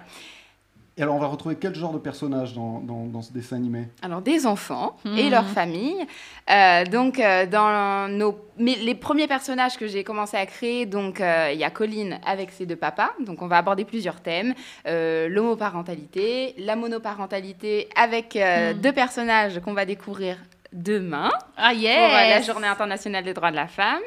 Et 0.96 1.02
alors, 1.02 1.16
on 1.16 1.18
va 1.18 1.26
retrouver 1.26 1.56
quel 1.56 1.74
genre 1.74 1.92
de 1.92 1.98
personnage 1.98 2.54
dans, 2.54 2.78
dans- 2.78 3.06
dans 3.06 3.20
ce 3.20 3.32
dessin 3.32 3.56
animé? 3.56 3.88
Alors 4.00 4.22
des 4.22 4.46
enfants 4.46 4.96
et 5.04 5.24
Mhm. 5.24 5.30
leurs 5.30 5.46
familles. 5.48 6.06
Euh, 6.48 6.84
donc 6.84 7.18
euh, 7.18 7.46
dans 7.46 8.08
nos 8.08 8.36
mais 8.56 8.76
les 8.76 8.94
premiers 8.94 9.26
personnages 9.26 9.76
que 9.76 9.88
j'ai 9.88 10.04
commencé 10.04 10.36
à 10.36 10.46
créer, 10.46 10.86
donc 10.86 11.20
euh, 11.20 11.50
il 11.52 11.58
y 11.58 11.64
a 11.64 11.70
Colline 11.70 12.20
avec 12.24 12.52
ses 12.52 12.64
deux 12.66 12.76
papas. 12.76 13.10
Donc 13.26 13.42
on 13.42 13.48
va 13.48 13.56
aborder 13.58 13.84
plusieurs 13.84 14.20
thèmes 14.20 14.54
Euh, 14.86 15.28
l'homoparentalité, 15.28 16.54
la 16.58 16.76
monoparentalité 16.76 17.88
avec 17.96 18.36
euh, 18.36 18.72
Mhm. 18.72 18.80
deux 18.80 18.92
personnages 18.92 19.60
qu'on 19.60 19.74
va 19.74 19.84
découvrir 19.86 20.36
demain 20.74 21.30
Ah 21.56 21.70
pour 21.70 21.78
euh, 21.80 22.28
la 22.30 22.42
Journée 22.42 22.66
internationale 22.66 23.24
des 23.24 23.32
droits 23.32 23.50
de 23.50 23.56
la 23.56 23.68
femme. 23.68 24.02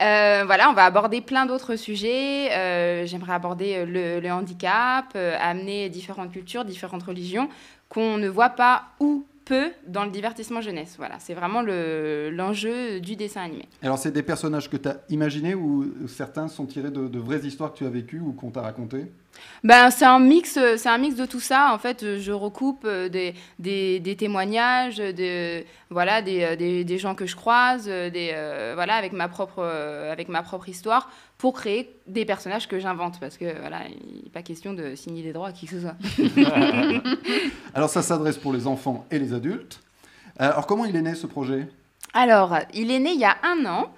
Euh, 0.00 0.44
voilà, 0.46 0.70
on 0.70 0.72
va 0.72 0.84
aborder 0.84 1.20
plein 1.20 1.44
d'autres 1.44 1.76
sujets. 1.76 2.50
Euh, 2.52 3.04
J'aimerais 3.06 3.34
aborder 3.34 3.84
le, 3.84 4.20
le 4.20 4.32
handicap, 4.32 5.06
euh, 5.16 5.36
amener 5.40 5.88
différentes 5.90 6.32
cultures, 6.32 6.64
différentes 6.64 7.02
religions 7.02 7.48
qu'on 7.88 8.16
ne 8.16 8.28
voit 8.28 8.50
pas 8.50 8.84
ou 9.00 9.26
peu 9.44 9.72
dans 9.88 10.04
le 10.04 10.10
divertissement 10.12 10.60
jeunesse. 10.60 10.94
Voilà, 10.96 11.16
c'est 11.18 11.34
vraiment 11.34 11.62
le- 11.62 12.30
l'enjeu 12.30 13.00
du 13.00 13.16
dessin 13.16 13.42
animé. 13.42 13.68
Alors, 13.82 13.98
c'est 13.98 14.12
des 14.12 14.22
personnages 14.22 14.70
que 14.70 14.76
tu 14.76 14.88
as 14.88 14.98
imaginés 15.10 15.54
ou 15.56 15.92
certains 16.06 16.46
sont 16.48 16.64
tirés 16.66 16.92
de, 16.92 17.08
de 17.08 17.18
vraies 17.18 17.40
histoires 17.40 17.72
que 17.72 17.78
tu 17.78 17.84
as 17.84 17.90
vécues 17.90 18.20
ou 18.20 18.32
qu'on 18.32 18.50
t'a 18.50 18.62
racontées? 18.62 19.06
Ben, 19.64 19.90
c'est 19.90 20.04
un 20.04 20.18
mix, 20.18 20.58
c'est 20.76 20.88
un 20.88 20.98
mix 20.98 21.14
de 21.14 21.24
tout 21.24 21.40
ça. 21.40 21.72
En 21.72 21.78
fait, 21.78 22.18
je 22.18 22.32
recoupe 22.32 22.84
euh, 22.84 23.08
des, 23.08 23.34
des, 23.58 24.00
des 24.00 24.16
témoignages, 24.16 24.96
de 24.96 25.64
voilà, 25.88 26.20
des, 26.20 26.42
euh, 26.42 26.56
des, 26.56 26.84
des 26.84 26.98
gens 26.98 27.14
que 27.14 27.26
je 27.26 27.36
croise, 27.36 27.84
euh, 27.88 28.10
des 28.10 28.32
euh, 28.34 28.72
voilà, 28.74 28.94
avec 28.94 29.12
ma 29.12 29.28
propre 29.28 29.58
euh, 29.58 30.12
avec 30.12 30.28
ma 30.28 30.42
propre 30.42 30.68
histoire 30.68 31.10
pour 31.38 31.54
créer 31.54 31.94
des 32.06 32.24
personnages 32.24 32.66
que 32.66 32.80
j'invente 32.80 33.20
parce 33.20 33.36
que 33.36 33.58
voilà, 33.60 33.82
il 33.88 34.24
n'est 34.24 34.30
pas 34.30 34.42
question 34.42 34.74
de 34.74 34.94
signer 34.94 35.22
des 35.22 35.32
droits 35.32 35.48
à 35.48 35.52
qui 35.52 35.66
que 35.66 35.72
ce 35.72 35.80
soit. 35.80 35.96
Alors, 37.74 37.88
ça 37.88 38.02
s'adresse 38.02 38.38
pour 38.38 38.52
les 38.52 38.66
enfants 38.66 39.06
et 39.10 39.18
les 39.18 39.32
adultes. 39.32 39.80
Alors, 40.38 40.66
comment 40.66 40.84
il 40.84 40.96
est 40.96 41.02
né 41.02 41.14
ce 41.14 41.26
projet? 41.26 41.68
Alors, 42.14 42.56
il 42.74 42.90
est 42.90 42.98
né 42.98 43.12
il 43.12 43.20
y 43.20 43.24
a 43.24 43.36
un 43.42 43.64
an. 43.66 43.92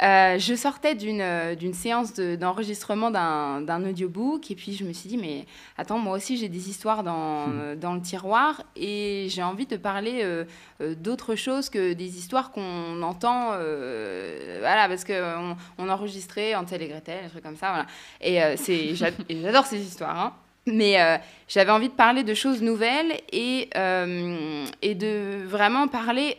Euh, 0.00 0.38
je 0.38 0.54
sortais 0.54 0.94
d'une 0.94 1.20
euh, 1.20 1.72
séance 1.72 2.14
de- 2.14 2.36
d'enregistrement 2.36 3.10
d'un 3.10 3.60
d'un 3.62 3.84
audiobook 3.84 4.48
et 4.48 4.54
puis 4.54 4.72
je 4.72 4.84
me 4.84 4.92
suis 4.92 5.08
dit 5.08 5.16
mais 5.18 5.44
attends 5.76 5.98
moi 5.98 6.16
aussi 6.16 6.36
j'ai 6.36 6.48
des 6.48 6.70
histoires 6.70 7.02
dans, 7.02 7.46
dans 7.76 7.94
le 7.94 8.00
tiroir 8.00 8.62
et 8.76 9.26
j'ai 9.28 9.42
envie 9.42 9.66
de 9.66 9.76
parler 9.76 10.20
euh, 10.22 10.44
euh, 10.80 10.94
d'autre 10.94 11.34
chose 11.34 11.68
que 11.68 11.94
des 11.94 12.16
histoires 12.16 12.52
qu'on 12.52 13.02
entend 13.02 13.50
euh, 13.54 14.58
voilà 14.60 14.88
parce 14.88 15.02
que 15.02 15.54
on, 15.78 15.88
enregistrait 15.88 16.54
Hansel 16.54 16.82
et 16.82 16.88
Gretel 16.88 17.24
des 17.24 17.30
trucs 17.30 17.42
comme 17.42 17.56
ça 17.56 17.70
voilà 17.70 17.86
et 18.20 18.56
c'est 18.56 18.94
j'adore 19.30 19.66
ces 19.66 19.80
histoires 19.80 20.18
hein. 20.20 20.32
mais 20.66 21.00
euh, 21.00 21.16
j'avais 21.48 21.72
envie 21.72 21.88
de 21.88 21.94
parler 21.94 22.22
de 22.22 22.34
choses 22.34 22.62
nouvelles 22.62 23.14
et, 23.32 23.68
euh, 23.76 24.64
et 24.82 24.94
de 24.94 25.38
vraiment 25.44 25.88
parler 25.88 26.36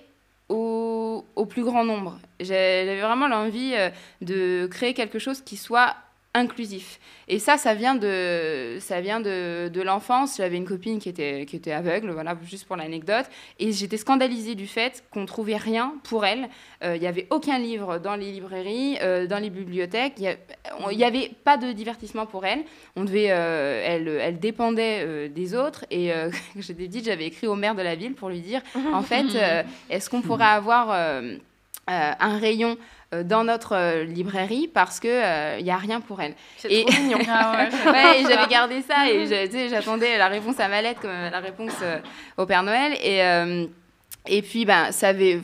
au, 1.36 1.46
plus 1.46 1.64
grand 1.64 1.84
nombre. 1.84 2.20
J'avais 2.40 3.00
vraiment 3.02 3.28
l'envie 3.28 3.74
euh, 3.76 3.90
de 4.22 4.68
créer 4.68 4.94
quelque 4.94 5.20
chose 5.20 5.42
qui 5.42 5.58
soit 5.58 5.96
inclusif. 6.34 7.00
Et 7.28 7.40
ça, 7.40 7.58
ça 7.58 7.74
vient 7.74 7.96
de, 7.96 8.78
ça 8.80 9.02
vient 9.02 9.20
de, 9.20 9.68
de 9.68 9.82
l'enfance. 9.82 10.38
J'avais 10.38 10.58
une 10.58 10.66
copine 10.66 11.00
qui 11.00 11.10
était, 11.10 11.46
qui 11.46 11.56
était 11.56 11.72
aveugle, 11.72 12.12
voilà, 12.12 12.38
juste 12.44 12.66
pour 12.66 12.76
l'anecdote. 12.76 13.26
Et 13.58 13.72
j'étais 13.72 13.98
scandalisée 13.98 14.56
du 14.56 14.68
fait 14.68 15.04
qu'on 15.12 15.26
trouvait 15.26 15.58
rien 15.58 15.94
pour 16.04 16.26
elle. 16.26 16.50
Euh, 16.84 16.96
Il 16.96 17.02
n'y 17.02 17.08
avait 17.08 17.28
aucun 17.32 17.58
livre 17.58 17.98
dans 17.98 18.16
les 18.16 18.32
librairies, 18.32 18.98
euh, 19.02 19.28
dans 19.28 19.40
les 19.40 19.50
bibliothèques. 19.50 20.14
Il 20.20 20.98
n'y 20.98 21.04
avait 21.04 21.32
pas 21.44 21.58
de 21.58 21.72
divertissement 21.72 22.26
pour 22.26 22.46
elle. 22.46 22.64
On 22.96 23.04
devait, 23.04 23.32
euh, 23.32 23.84
elle, 23.86 24.08
elle 24.08 24.40
dépendait 24.40 25.04
euh, 25.04 25.28
des 25.30 25.56
autres. 25.56 25.86
Et 25.90 26.14
euh, 26.14 26.30
j'étais 26.58 26.86
petite, 26.86 27.06
j'avais 27.06 27.26
écrit 27.26 27.48
au 27.48 27.56
maire 27.56 27.76
de 27.76 27.82
la 27.82 27.96
ville 27.96 28.14
pour 28.14 28.30
lui 28.30 28.42
dire, 28.42 28.62
en 28.94 29.02
fait, 29.02 29.26
euh, 29.36 29.64
est-ce 29.90 30.10
qu'on 30.10 30.22
pourrait 30.22 30.46
avoir 30.46 30.92
euh, 30.92 31.38
euh, 31.90 32.12
un 32.20 32.38
rayon 32.38 32.78
euh, 32.78 32.99
dans 33.24 33.44
notre 33.44 33.76
euh, 33.76 34.04
librairie 34.04 34.68
parce 34.72 35.00
qu'il 35.00 35.10
n'y 35.64 35.72
a 35.72 35.78
rien 35.78 36.00
pour 36.02 36.22
elle 36.22 36.36
C'est 36.58 36.72
Et- 36.72 36.86
trop 36.86 37.02
mignon. 37.02 37.18
Ah 37.30 37.54
ouais, 37.92 38.24
j'avais 38.30 38.48
gardé 38.48 38.82
ça 38.82 39.10
et 39.10 39.26
sais, 39.52 39.70
j'attendais 39.70 40.18
la 40.18 40.28
réponse 40.28 40.60
à 40.60 40.68
ma 40.68 40.82
lettre 40.82 41.02
comme 41.02 41.12
la 41.12 41.40
réponse 41.40 41.74
euh, 41.82 41.98
au 42.38 42.46
Père 42.46 42.64
Noël. 42.64 42.94
Et, 43.04 43.24
euh, 43.24 43.66
et 44.28 44.42
puis, 44.42 44.66
ben, 44.66 44.92
ça 44.92 45.10
avait, 45.10 45.40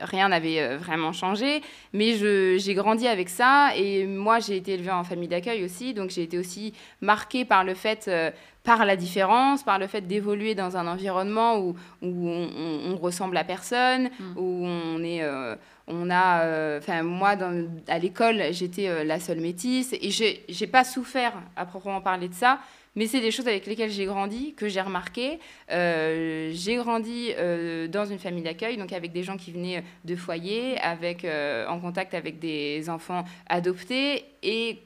rien 0.00 0.28
n'avait 0.28 0.60
euh, 0.60 0.78
vraiment 0.78 1.12
changé, 1.12 1.62
mais 1.92 2.14
j'ai 2.58 2.74
grandi 2.74 3.06
avec 3.06 3.28
ça. 3.28 3.70
Et 3.76 4.06
moi, 4.06 4.40
j'ai 4.40 4.56
été 4.56 4.72
élevée 4.74 4.90
en 4.90 5.04
famille 5.04 5.28
d'accueil 5.28 5.62
aussi, 5.64 5.94
donc 5.94 6.10
j'ai 6.10 6.22
été 6.22 6.38
aussi 6.38 6.72
marquée 7.00 7.44
par 7.44 7.64
le 7.64 7.74
fait, 7.74 8.06
euh, 8.08 8.30
par 8.64 8.86
la 8.86 8.96
différence, 8.96 9.62
par 9.62 9.78
le 9.78 9.86
fait 9.86 10.00
d'évoluer 10.00 10.54
dans 10.54 10.76
un 10.76 10.86
environnement 10.86 11.58
où, 11.58 11.76
où 12.02 12.28
on, 12.28 12.48
on- 12.56 12.92
on 12.94 12.96
ressemble 12.96 13.36
à 13.36 13.44
personne, 13.44 14.08
Mm. 14.18 14.38
où 14.38 14.66
on 14.66 15.02
est... 15.04 15.22
euh, 15.22 15.54
on 15.86 16.08
a, 16.10 16.40
euh, 16.44 16.80
moi, 17.02 17.36
dans- 17.36 17.68
à 17.88 17.98
l'école, 17.98 18.42
j'étais 18.52 19.04
la 19.04 19.20
seule 19.20 19.40
métisse 19.40 19.92
et 19.92 20.08
j'ai 20.48 20.66
pas 20.66 20.82
souffert 20.82 21.34
à 21.56 21.66
proprement 21.66 22.00
parler 22.00 22.28
de 22.28 22.32
ça, 22.34 22.58
mais 22.96 23.06
c'est 23.06 23.20
des 23.20 23.30
choses 23.30 23.48
avec 23.48 23.66
lesquelles 23.66 23.90
j'ai 23.90 24.06
grandi, 24.06 24.54
que 24.54 24.68
j'ai 24.68 24.80
remarqué. 24.80 25.40
Euh, 25.70 26.50
j'ai 26.52 26.76
grandi 26.76 27.30
euh, 27.36 27.88
dans 27.88 28.04
une 28.04 28.18
famille 28.18 28.42
d'accueil, 28.42 28.76
donc 28.76 28.92
avec 28.92 29.12
des 29.12 29.22
gens 29.22 29.36
qui 29.36 29.50
venaient 29.50 29.82
de 30.04 30.14
foyers, 30.14 30.78
avec, 30.78 31.24
euh, 31.24 31.66
en 31.66 31.80
contact 31.80 32.14
avec 32.14 32.38
des 32.38 32.88
enfants 32.88 33.24
adoptés. 33.48 34.24
Et 34.42 34.78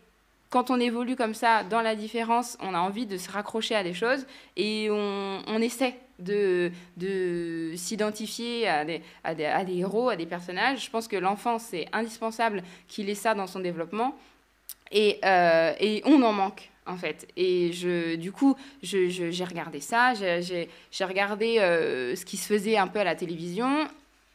quand 0.49 0.71
on 0.71 0.81
évolue 0.81 1.17
comme 1.17 1.35
ça 1.35 1.65
dans 1.65 1.83
la 1.83 1.95
différence, 1.95 2.57
on 2.61 2.75
a 2.75 2.79
envie 2.79 3.05
de 3.05 3.19
se 3.19 3.31
raccrocher 3.31 3.75
à 3.75 3.83
des 3.83 3.93
choses 3.93 4.27
et 4.57 4.89
on, 4.91 5.61
essaie 5.61 5.95
de, 6.19 6.73
de 6.97 7.73
s'identifier 7.77 8.67
à 8.67 8.85
des, 8.87 9.03
héros, 9.69 10.09
à 10.09 10.17
des 10.17 10.25
personnages. 10.25 10.87
Je 10.87 10.91
pense 10.91 11.09
que 11.09 11.17
l'enfant, 11.17 11.59
c'est 11.59 11.87
indispensable 11.93 12.63
qu'il 12.89 13.11
ait 13.11 13.15
ça 13.15 13.35
dans 13.35 13.47
son 13.47 13.61
développement. 13.61 14.17
Et 14.91 15.21
on 16.07 16.23
en 16.23 16.33
manque, 16.33 16.71
en 16.89 16.97
fait. 16.97 17.29
Et 17.37 17.73
je, 17.73 18.17
du 18.17 18.33
coup, 18.33 18.57
j'ai 18.83 19.45
regardé 19.45 19.81
ça, 19.81 20.15
j'ai 20.15 21.05
regardé 21.05 21.59
euh, 21.59 22.17
ce 22.17 22.25
qui 22.25 22.37
se 22.37 22.47
faisait 22.47 22.77
un 22.77 22.89
peu 22.89 22.99
à 22.99 23.05
la 23.05 23.15
télévision. 23.15 23.87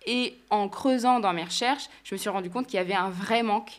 Et 0.06 0.36
en 0.50 0.68
creusant 0.68 1.20
dans 1.20 1.34
mes 1.34 1.44
recherches, 1.44 1.90
je 2.04 2.16
me 2.16 2.18
suis 2.20 2.30
rendu 2.30 2.50
compte 2.50 2.68
qu'il 2.68 2.76
y 2.76 2.80
avait 2.80 2.94
un 2.94 3.10
vrai 3.10 3.42
manque. 3.42 3.72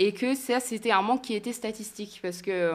Et 0.00 0.12
que 0.12 0.36
ça, 0.36 0.60
c'était 0.60 0.92
un 0.92 1.02
manque 1.02 1.22
qui 1.22 1.34
était 1.34 1.52
statistique 1.52 2.20
parce 2.22 2.40
que 2.40 2.72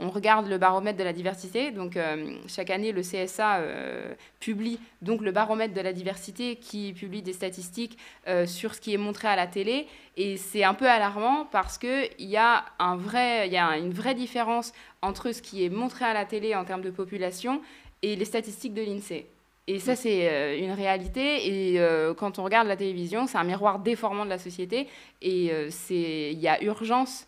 on, 0.00 0.10
regarde 0.10 0.48
le 0.48 0.58
baromètre 0.58 0.98
de 0.98 1.04
la 1.04 1.12
diversité. 1.12 1.70
Donc, 1.70 1.96
euh, 1.96 2.36
chaque 2.48 2.70
année, 2.70 2.90
le 2.90 3.02
CSA 3.02 3.58
euh, 3.58 4.14
publie 4.40 4.80
donc 5.00 5.20
le 5.20 5.30
baromètre 5.30 5.74
de 5.74 5.80
la 5.80 5.92
diversité 5.92 6.56
qui 6.56 6.92
publie 6.92 7.22
des 7.22 7.32
statistiques 7.32 7.96
euh, 8.26 8.46
sur 8.46 8.74
ce 8.74 8.80
qui 8.80 8.92
est 8.92 8.98
montré 8.98 9.28
à 9.28 9.36
la 9.36 9.46
télé. 9.46 9.86
Et 10.16 10.36
c'est 10.36 10.64
un 10.64 10.74
peu 10.74 10.88
alarmant 10.90 11.46
parce 11.52 11.78
qu'il 11.78 12.10
y, 12.18 12.36
a 12.36 12.64
vrai- 12.96 13.48
y 13.48 13.56
a 13.56 13.78
une 13.78 13.92
vraie 13.92 14.14
différence 14.14 14.72
entre 15.02 15.30
ce 15.30 15.42
qui 15.42 15.64
est 15.64 15.68
montré 15.68 16.04
à 16.04 16.14
la 16.14 16.24
télé 16.24 16.56
en 16.56 16.64
termes 16.64 16.82
de 16.82 16.90
population 16.90 17.60
et 18.02 18.16
les 18.16 18.24
statistiques 18.24 18.74
de 18.74 18.82
l'INSEE. 18.82 19.26
Et 19.68 19.80
ça, 19.80 19.96
c'est 19.96 20.28
euh, 20.30 20.58
une 20.58 20.70
réalité. 20.72 21.72
Et 21.72 21.80
euh, 21.80 22.14
quand 22.14 22.38
on 22.38 22.44
regarde 22.44 22.68
la 22.68 22.76
télévision, 22.76 23.26
c'est 23.26 23.38
un 23.38 23.44
miroir 23.44 23.80
déformant 23.80 24.24
de 24.24 24.30
la 24.30 24.38
société. 24.38 24.86
Et 25.22 25.50
euh, 25.50 25.68
c'est- 25.70 26.30
il 26.32 26.38
y 26.38 26.46
a 26.48 26.62
urgence 26.62 27.26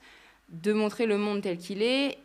de 0.51 0.73
montrer 0.73 1.07
le 1.07 1.19
monde 1.19 1.43
tel 1.43 1.59
qu'il 1.59 1.83
est 1.83 2.17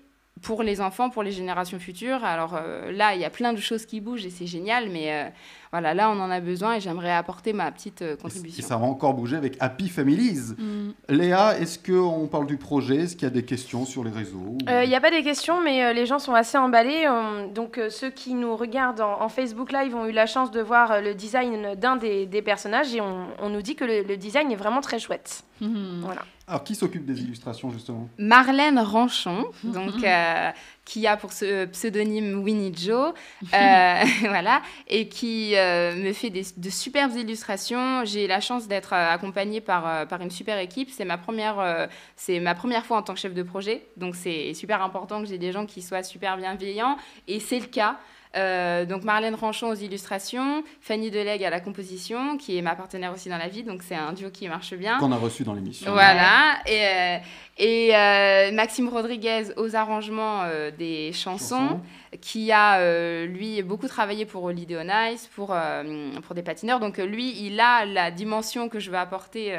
pour 0.44 0.62
les 0.64 0.82
enfants, 0.82 1.10
pour 1.10 1.24
les 1.24 1.32
générations 1.32 1.80
futures. 1.80 2.24
Alors 2.24 2.56
euh, 2.56 2.92
là, 2.92 3.16
il 3.16 3.22
y 3.22 3.26
a 3.26 3.30
plein 3.30 3.54
de 3.54 3.60
choses 3.60 3.86
qui 3.86 4.02
bougent 4.02 4.26
et 4.26 4.30
c'est 4.30 4.48
génial. 4.48 4.90
Mais 4.90 5.32
voilà, 5.74 5.96
là, 5.96 6.12
on 6.12 6.20
en 6.20 6.30
a 6.30 6.40
besoin 6.40 6.76
et 6.76 6.80
j'aimerais 6.80 7.12
apporter 7.12 7.52
ma 7.52 7.72
petite 7.72 8.04
euh, 8.04 8.14
Et 8.14 8.18
contribution. 8.22 8.64
ça 8.64 8.78
va 8.78 8.86
encore 8.86 9.16
bouger 9.16 9.36
avec 9.36 9.58
Happy 9.60 9.90
Families. 9.90 10.54
Mm. 10.58 10.92
Léa, 11.10 11.58
est-ce 11.60 11.80
qu'on 11.80 12.28
parle 12.28 12.46
du 12.46 12.58
projet? 12.58 12.98
Est-ce 12.98 13.16
qu'il 13.16 13.24
y 13.24 13.32
a 13.32 13.34
des 13.34 13.44
questions 13.44 13.84
sur 13.86 14.04
les 14.04 14.12
réseaux 14.12 14.56
Il 14.84 14.88
n'y 14.88 14.94
a 14.96 15.02
pas 15.02 15.10
des 15.10 15.24
questions, 15.24 15.62
mais 15.64 15.84
euh, 15.84 15.94
les 15.94 16.06
gens 16.06 16.20
sont 16.20 16.36
assez 16.36 16.60
emballés. 16.60 17.08
On- 17.10 17.48
donc, 17.52 17.80
euh, 17.80 17.90
ceux 17.90 18.12
qui 18.12 18.36
nous 18.36 18.56
regardent 18.56 19.02
en, 19.02 19.22
en 19.22 19.30
Facebook 19.30 19.72
Live 19.72 19.96
ont 19.96 20.06
eu 20.06 20.12
la 20.12 20.28
chance 20.28 20.52
de 20.52 20.62
voir 20.62 20.92
euh, 20.92 21.02
le 21.02 21.16
design 21.16 21.74
d'un 21.76 21.96
des, 21.96 22.28
des 22.28 22.44
personnages 22.44 22.94
et 22.94 23.02
on, 23.02 23.26
on 23.42 23.50
nous 23.50 23.64
dit 23.64 23.76
que 23.76 23.84
le, 23.84 24.04
le 24.04 24.16
design 24.16 24.52
est 24.52 24.56
vraiment 24.56 24.82
très 24.82 25.00
chouette. 25.00 25.44
Mhm. 25.60 26.02
Voilà. 26.02 26.22
Alors, 26.46 26.64
qui 26.66 26.76
s'occupe 26.76 27.06
des 27.06 27.22
illustrations, 27.22 27.72
justement? 27.72 28.10
Marlène 28.20 28.78
Ranchon, 28.78 29.46
donc, 29.64 30.04
euh, 30.04 30.50
qui 30.86 31.08
a 31.08 31.18
pour 31.18 31.32
ce 31.32 31.66
pseudonyme 31.66 32.44
Winnie 32.44 32.74
Joe, 32.76 33.14
euh, 33.54 34.04
voilà, 34.22 34.62
et 34.88 35.08
qui 35.08 35.56
euh, 35.56 35.96
me 35.96 36.14
fait 36.14 36.30
des, 36.30 36.44
de 36.58 36.70
superbes 36.70 37.16
illustrations. 37.16 38.06
J'ai 38.06 38.28
la 38.28 38.42
chance 38.42 38.68
d'être 38.68 38.94
euh, 38.94 39.12
accompagnée 39.12 39.62
par, 39.62 39.88
euh, 39.88 40.06
par 40.06 40.22
une 40.22 40.32
super 40.32 40.58
équipe. 40.60 40.90
C'est 40.92 41.06
ma, 41.06 41.18
première, 41.18 41.60
euh, 41.60 41.88
c'est 42.16 42.40
ma 42.40 42.56
première 42.56 42.86
fois 42.86 42.98
en 42.98 43.04
tant 43.04 43.14
que 43.14 43.20
chef 43.20 43.34
de 43.34 43.44
projet, 43.44 43.86
donc 43.98 44.16
c'est 44.16 44.54
super 44.54 44.82
important 44.82 45.22
que 45.22 45.28
j'ai 45.28 45.38
des 45.38 45.52
gens 45.52 45.66
qui 45.66 45.82
soient 45.82 46.04
super 46.04 46.38
bienveillants, 46.38 46.98
et 47.28 47.40
c'est 47.40 47.60
le 47.60 47.68
cas. 47.68 47.98
Euh, 48.36 48.86
donc 48.86 49.04
Marlène 49.04 49.36
Ranchon 49.36 49.70
aux 49.70 49.76
illustrations, 49.76 50.64
Fanny 50.82 51.12
Delegue 51.12 51.44
à 51.44 51.50
la 51.50 51.60
composition, 51.60 52.38
qui 52.38 52.58
est 52.58 52.62
ma 52.62 52.76
partenaire 52.76 53.14
aussi 53.14 53.30
dans 53.30 53.38
la 53.38 53.48
vie, 53.48 53.64
donc 53.64 53.84
c'est 53.84 53.96
un 53.96 54.14
duo 54.14 54.30
qui 54.32 54.48
marche 54.48 54.74
bien. 54.74 54.98
Qu'on 54.98 55.12
a 55.12 55.18
reçu 55.18 55.44
dans 55.44 55.54
l'émission. 55.54 55.92
Voilà. 55.92 56.56
Et, 56.66 56.86
euh, 56.86 57.18
et 57.60 57.96
euh, 57.96 58.52
Maxime 58.52 58.90
Rodriguez 58.90 59.54
aux 59.58 59.76
arrangements 59.76 60.44
des 60.78 61.12
chansons, 61.14 61.34
Chansons. 61.34 61.82
qui 62.22 62.52
a, 62.52 63.26
lui, 63.26 63.62
beaucoup 63.62 63.88
travaillé 63.88 64.26
pour 64.26 64.44
Holiday 64.44 64.78
on 64.78 65.12
Ice, 65.12 65.30
pour, 65.36 65.56
pour 66.24 66.36
des 66.36 66.44
patineurs. 66.44 66.80
Donc, 66.80 66.98
lui, 66.98 67.46
il 67.46 67.60
a 67.60 67.86
la 67.86 68.10
dimension 68.10 68.70
que 68.70 68.80
je 68.80 68.90
veux 68.90 68.98
apporter 68.98 69.56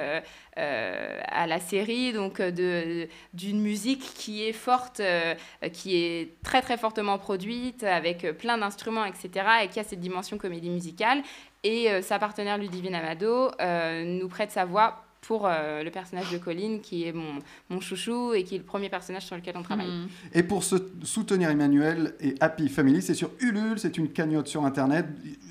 à 0.56 1.46
la 1.46 1.58
série, 1.61 2.12
donc 2.12 2.40
euh, 2.40 3.06
d'une 3.32 3.61
musique 3.61 4.02
qui 4.14 4.44
est 4.44 4.52
forte, 4.52 5.00
euh, 5.00 5.34
qui 5.73 5.96
est 5.96 6.42
très, 6.42 6.62
très 6.62 6.76
fortement 6.76 7.18
produite, 7.18 7.82
avec 7.82 8.25
euh, 8.25 8.32
plein 8.32 8.58
d'instruments, 8.58 9.04
etc., 9.04 9.30
et 9.64 9.68
qui 9.68 9.80
a 9.80 9.84
cette 9.84 10.00
dimension 10.00 10.38
comédie 10.38 10.70
musicale. 10.70 11.23
Et 11.64 11.90
euh, 11.90 12.02
sa 12.02 12.18
partenaire 12.18 12.58
Ludivine 12.58 12.94
Amado 12.94 13.50
euh, 13.61 14.04
nous 14.04 14.28
prête 14.28 14.50
sa 14.50 14.64
voix 14.64 15.04
pour 15.26 15.47
euh, 15.47 15.83
le 15.83 15.90
personnage 15.90 16.31
de 16.33 16.38
Colline, 16.38 16.81
qui 16.81 17.04
est 17.07 17.12
mon, 17.12 17.38
mon 17.71 17.81
chouchou 17.81 18.35
et 18.35 18.45
qui 18.45 18.54
est 18.54 18.59
le 18.59 18.64
premier 18.64 18.88
personnage 18.88 19.25
sur 19.26 19.37
lequel 19.37 19.54
on 19.57 19.62
travaille. 19.62 19.87
Mhm. 19.90 20.09
Et 20.35 20.43
pour 20.43 20.62
se 20.64 20.76
soutenir 21.02 21.50
Emmanuel 21.50 22.14
et 22.21 22.35
Happy 22.40 22.69
Family, 22.69 23.00
c'est 23.02 23.14
sur 23.14 23.31
Ulule, 23.40 23.78
c'est 23.78 23.97
une 23.99 24.09
cagnotte 24.11 24.49
sur 24.49 24.64
Internet. 24.64 25.07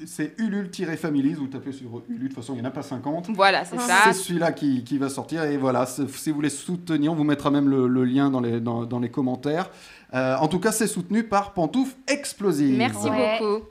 C'est 0.05 0.35
Ulule-Families, 0.39 1.33
vous 1.35 1.47
tapez 1.47 1.71
sur 1.71 2.03
Ulule, 2.09 2.23
de 2.23 2.27
toute 2.27 2.35
façon, 2.35 2.53
il 2.53 2.57
n'y 2.57 2.61
en 2.61 2.69
a 2.69 2.71
pas 2.71 2.81
50. 2.83 3.29
Voilà, 3.33 3.65
c'est 3.65 3.79
ça. 3.79 4.01
C'est 4.05 4.13
celui-là 4.13 4.51
qui, 4.51 4.83
qui 4.83 4.97
va 4.97 5.09
sortir. 5.09 5.43
Et 5.43 5.57
voilà, 5.57 5.85
si 5.85 6.29
vous 6.29 6.35
voulez 6.35 6.49
soutenir, 6.49 7.11
on 7.11 7.15
vous 7.15 7.23
mettra 7.23 7.49
même 7.51 7.69
le, 7.69 7.87
le 7.87 8.03
lien 8.05 8.29
dans 8.29 8.41
les, 8.41 8.59
dans, 8.59 8.85
dans 8.85 8.99
les 8.99 9.09
commentaires. 9.09 9.69
Euh, 10.13 10.35
en 10.37 10.47
tout 10.47 10.59
cas, 10.59 10.71
c'est 10.71 10.87
soutenu 10.87 11.23
par 11.23 11.53
Pantouf 11.53 11.95
Explosive. 12.07 12.77
Merci 12.77 13.09
Ouais. 13.09 13.39
beaucoup. 13.39 13.65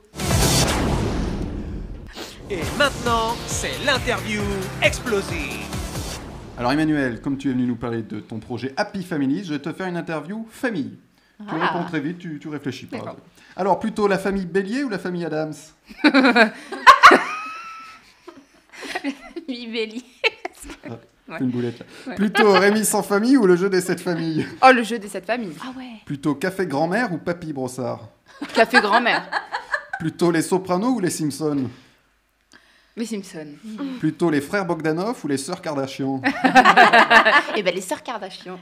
Et 2.49 2.59
maintenant, 2.77 3.35
c'est 3.47 3.71
l'interview 3.85 4.41
explosive. 4.81 5.62
Alors 6.63 6.71
Emmanuel, 6.71 7.19
comme 7.19 7.37
tu 7.37 7.49
es 7.49 7.51
venu 7.51 7.65
nous 7.65 7.75
parler 7.75 8.03
de 8.03 8.21
ton 8.21 8.39
projet 8.39 8.73
Happy 8.77 9.03
Families, 9.03 9.43
je 9.43 9.51
vais 9.51 9.59
te 9.59 9.73
faire 9.73 9.85
une 9.85 9.97
interview 9.97 10.47
famille. 10.49 10.97
Tu 11.37 11.43
Ah. 11.49 11.65
réponds 11.73 11.83
très 11.89 11.99
vite, 11.99 12.19
tu, 12.19 12.39
tu 12.39 12.47
réfléchis 12.47 12.85
pas. 12.85 13.17
Alors 13.57 13.81
plutôt 13.81 14.07
la 14.07 14.17
famille 14.17 14.45
Bélier 14.45 14.85
ou 14.85 14.89
la 14.89 14.97
famille 14.97 15.25
Adams? 15.25 15.51
Oui, 19.49 19.67
Béli. 19.73 20.05
Fais 21.27 21.39
une 21.41 21.49
boulette 21.49 21.79
là. 22.07 22.15
Plutôt 22.15 22.53
Rémi 22.53 22.85
sans 22.85 23.03
famille 23.03 23.35
ou 23.35 23.45
le 23.45 23.57
jeu 23.57 23.69
des 23.69 23.81
sept 23.81 23.99
familles? 23.99 24.47
Oh, 24.65 24.71
le 24.73 24.83
jeu 24.83 24.99
des 24.99 25.09
sept 25.09 25.25
familles. 25.25 25.57
Ah 25.61 25.73
ouais. 25.77 25.99
Plutôt 26.05 26.33
Café 26.33 26.65
Grand-mère 26.65 27.11
ou 27.11 27.17
Papy 27.17 27.51
Brossard? 27.51 28.07
Café 28.53 28.79
grand-mère. 28.79 29.29
Plutôt 29.99 30.31
les 30.31 30.41
Sopranos 30.41 30.91
ou 30.95 30.99
les 31.01 31.09
Simpsons? 31.09 31.69
Les 32.95 33.05
Simpsons. 33.07 33.47
Plutôt 33.99 34.29
les 34.29 34.39
frères 34.39 34.65
Bogdanov 34.67 35.15
ou 35.23 35.27
les 35.27 35.37
sœurs 35.37 35.61
Kardashian 35.61 36.21
Et 37.55 37.63
ben 37.63 37.73
les 37.73 37.81
sœurs 37.81 38.03
Kardashian. 38.03 38.59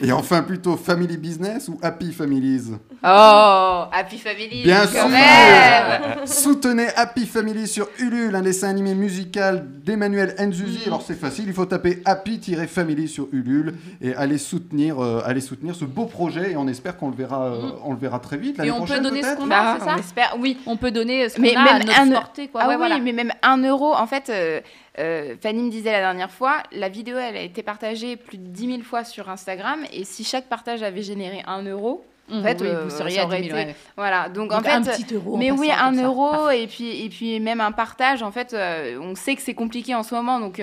Et 0.00 0.12
enfin 0.12 0.42
plutôt 0.42 0.76
Family 0.76 1.16
Business 1.16 1.66
ou 1.68 1.78
Happy 1.82 2.12
Families 2.12 2.74
Oh, 3.04 3.84
Happy 3.92 4.18
Family. 4.18 4.62
Bien 4.62 4.86
sûr 4.86 5.08
même. 5.08 6.02
Soutenez 6.26 6.86
Happy 6.94 7.26
Family 7.26 7.66
sur 7.66 7.88
Ulule, 7.98 8.36
un 8.36 8.42
dessin 8.42 8.68
animé 8.68 8.94
musical 8.94 9.66
d'Emmanuel 9.84 10.36
Nzuzi. 10.38 10.84
Mm. 10.84 10.88
Alors 10.88 11.02
c'est 11.02 11.18
facile, 11.18 11.46
il 11.48 11.52
faut 11.54 11.66
taper 11.66 12.02
Happy-Family 12.04 13.08
sur 13.08 13.26
Ulule 13.32 13.74
et 14.00 14.14
aller 14.14 14.38
soutenir, 14.38 15.02
euh, 15.02 15.22
aller 15.24 15.40
soutenir 15.40 15.74
ce 15.74 15.84
beau 15.84 16.06
projet 16.06 16.52
et 16.52 16.56
on 16.56 16.68
espère 16.68 16.96
qu'on 16.96 17.10
le 17.10 17.16
verra, 17.16 17.46
euh, 17.46 17.70
on 17.84 17.92
le 17.94 17.98
verra 17.98 18.20
très 18.20 18.36
vite 18.36 18.58
l'année 18.58 18.70
Mm. 18.70 18.74
Et 18.74 18.78
on 18.80 18.84
peut 18.86 19.00
donner 19.00 19.22
ce 19.24 19.34
qu'on 19.36 19.46
a, 19.46 19.48
Bah, 19.48 19.76
c'est 19.80 19.84
ça 19.86 19.94
on 19.96 19.98
espère, 19.98 20.36
oui. 20.38 20.56
On 20.66 20.76
peut 20.76 20.92
donner 20.92 21.28
ce 21.28 21.34
qu'on 21.36 21.42
Mais 21.42 21.56
a 21.56 21.60
à 21.62 21.64
même 21.78 21.86
notre 21.86 22.00
un- 22.00 22.10
portée, 22.10 22.46
quoi. 22.48 22.60
ah 22.62 22.68
ouais, 22.68 22.74
oui, 22.74 22.78
voilà. 22.78 22.98
mais 23.00 23.12
même 23.12 23.32
un 23.42 23.56
euro. 23.58 23.71
En 23.80 24.06
fait, 24.06 24.28
euh, 24.28 24.60
euh, 24.98 25.34
Fanny 25.42 25.62
me 25.62 25.70
disait 25.70 25.92
la 25.92 26.00
dernière 26.00 26.30
fois, 26.30 26.62
la 26.72 26.88
vidéo, 26.88 27.16
elle 27.18 27.36
a 27.36 27.40
été 27.42 27.62
partagée 27.62 28.16
plus 28.16 28.38
de 28.38 28.46
10 28.46 28.66
000 28.66 28.82
fois 28.82 29.04
sur 29.04 29.28
Instagram. 29.30 29.80
Et 29.92 30.04
si 30.04 30.24
chaque 30.24 30.46
partage 30.48 30.82
avait 30.82 31.02
généré 31.02 31.42
un 31.46 31.62
euro, 31.62 32.04
En 32.32 32.42
fait, 32.42 32.60
oui, 32.60 32.68
euh, 32.68 32.84
vous 32.84 32.90
seriez 32.90 33.18
à 33.20 33.24
aurait 33.26 33.40
10 33.42 33.48
000, 33.48 33.58
été- 33.58 33.68
ouais. 33.70 33.76
voilà. 33.96 34.28
Donc, 34.28 34.50
Donc, 34.50 34.60
en 34.60 34.62
fait, 34.62 34.70
un 34.70 34.82
petit 34.82 35.14
euro. 35.14 35.36
Mais 35.36 35.50
oui, 35.50 35.70
un 35.70 35.94
ça. 35.94 36.02
euro 36.04 36.50
et 36.50 36.66
puis, 36.66 37.04
et 37.04 37.08
puis 37.08 37.40
même 37.40 37.60
un 37.60 37.72
partage. 37.72 38.22
En 38.22 38.30
fait, 38.30 38.54
on 39.00 39.14
sait 39.14 39.34
que 39.34 39.42
c'est 39.42 39.54
compliqué 39.54 39.94
en 39.94 40.02
ce 40.02 40.14
moment, 40.14 40.38
donc 40.40 40.62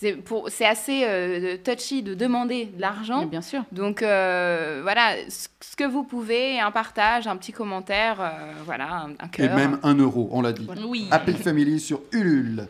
c'est 0.00 0.12
pour- 0.14 0.48
c'est 0.48 0.64
assez 0.66 1.02
euh, 1.04 1.56
touchy 1.62 2.02
de 2.02 2.14
demander 2.14 2.66
de 2.66 2.80
l'argent. 2.80 3.26
Bien 3.26 3.42
sûr. 3.42 3.62
Donc 3.70 4.02
euh, 4.02 4.80
voilà, 4.82 5.14
ce 5.28 5.76
que 5.76 5.84
vous 5.84 6.04
pouvez, 6.04 6.58
un 6.58 6.70
partage, 6.70 7.26
un 7.26 7.36
petit 7.36 7.52
commentaire, 7.52 8.16
euh, 8.20 8.30
voilà, 8.64 9.02
un, 9.04 9.10
un 9.10 9.26
Et 9.26 9.30
cœur. 9.30 9.54
même 9.56 9.78
un 9.82 9.94
euro, 9.94 10.28
on 10.32 10.40
l'a 10.40 10.52
dit. 10.52 10.66
Oui. 10.86 11.06
Happy 11.10 11.32
Family 11.34 11.78
sur 11.78 12.00
Ulule. 12.12 12.66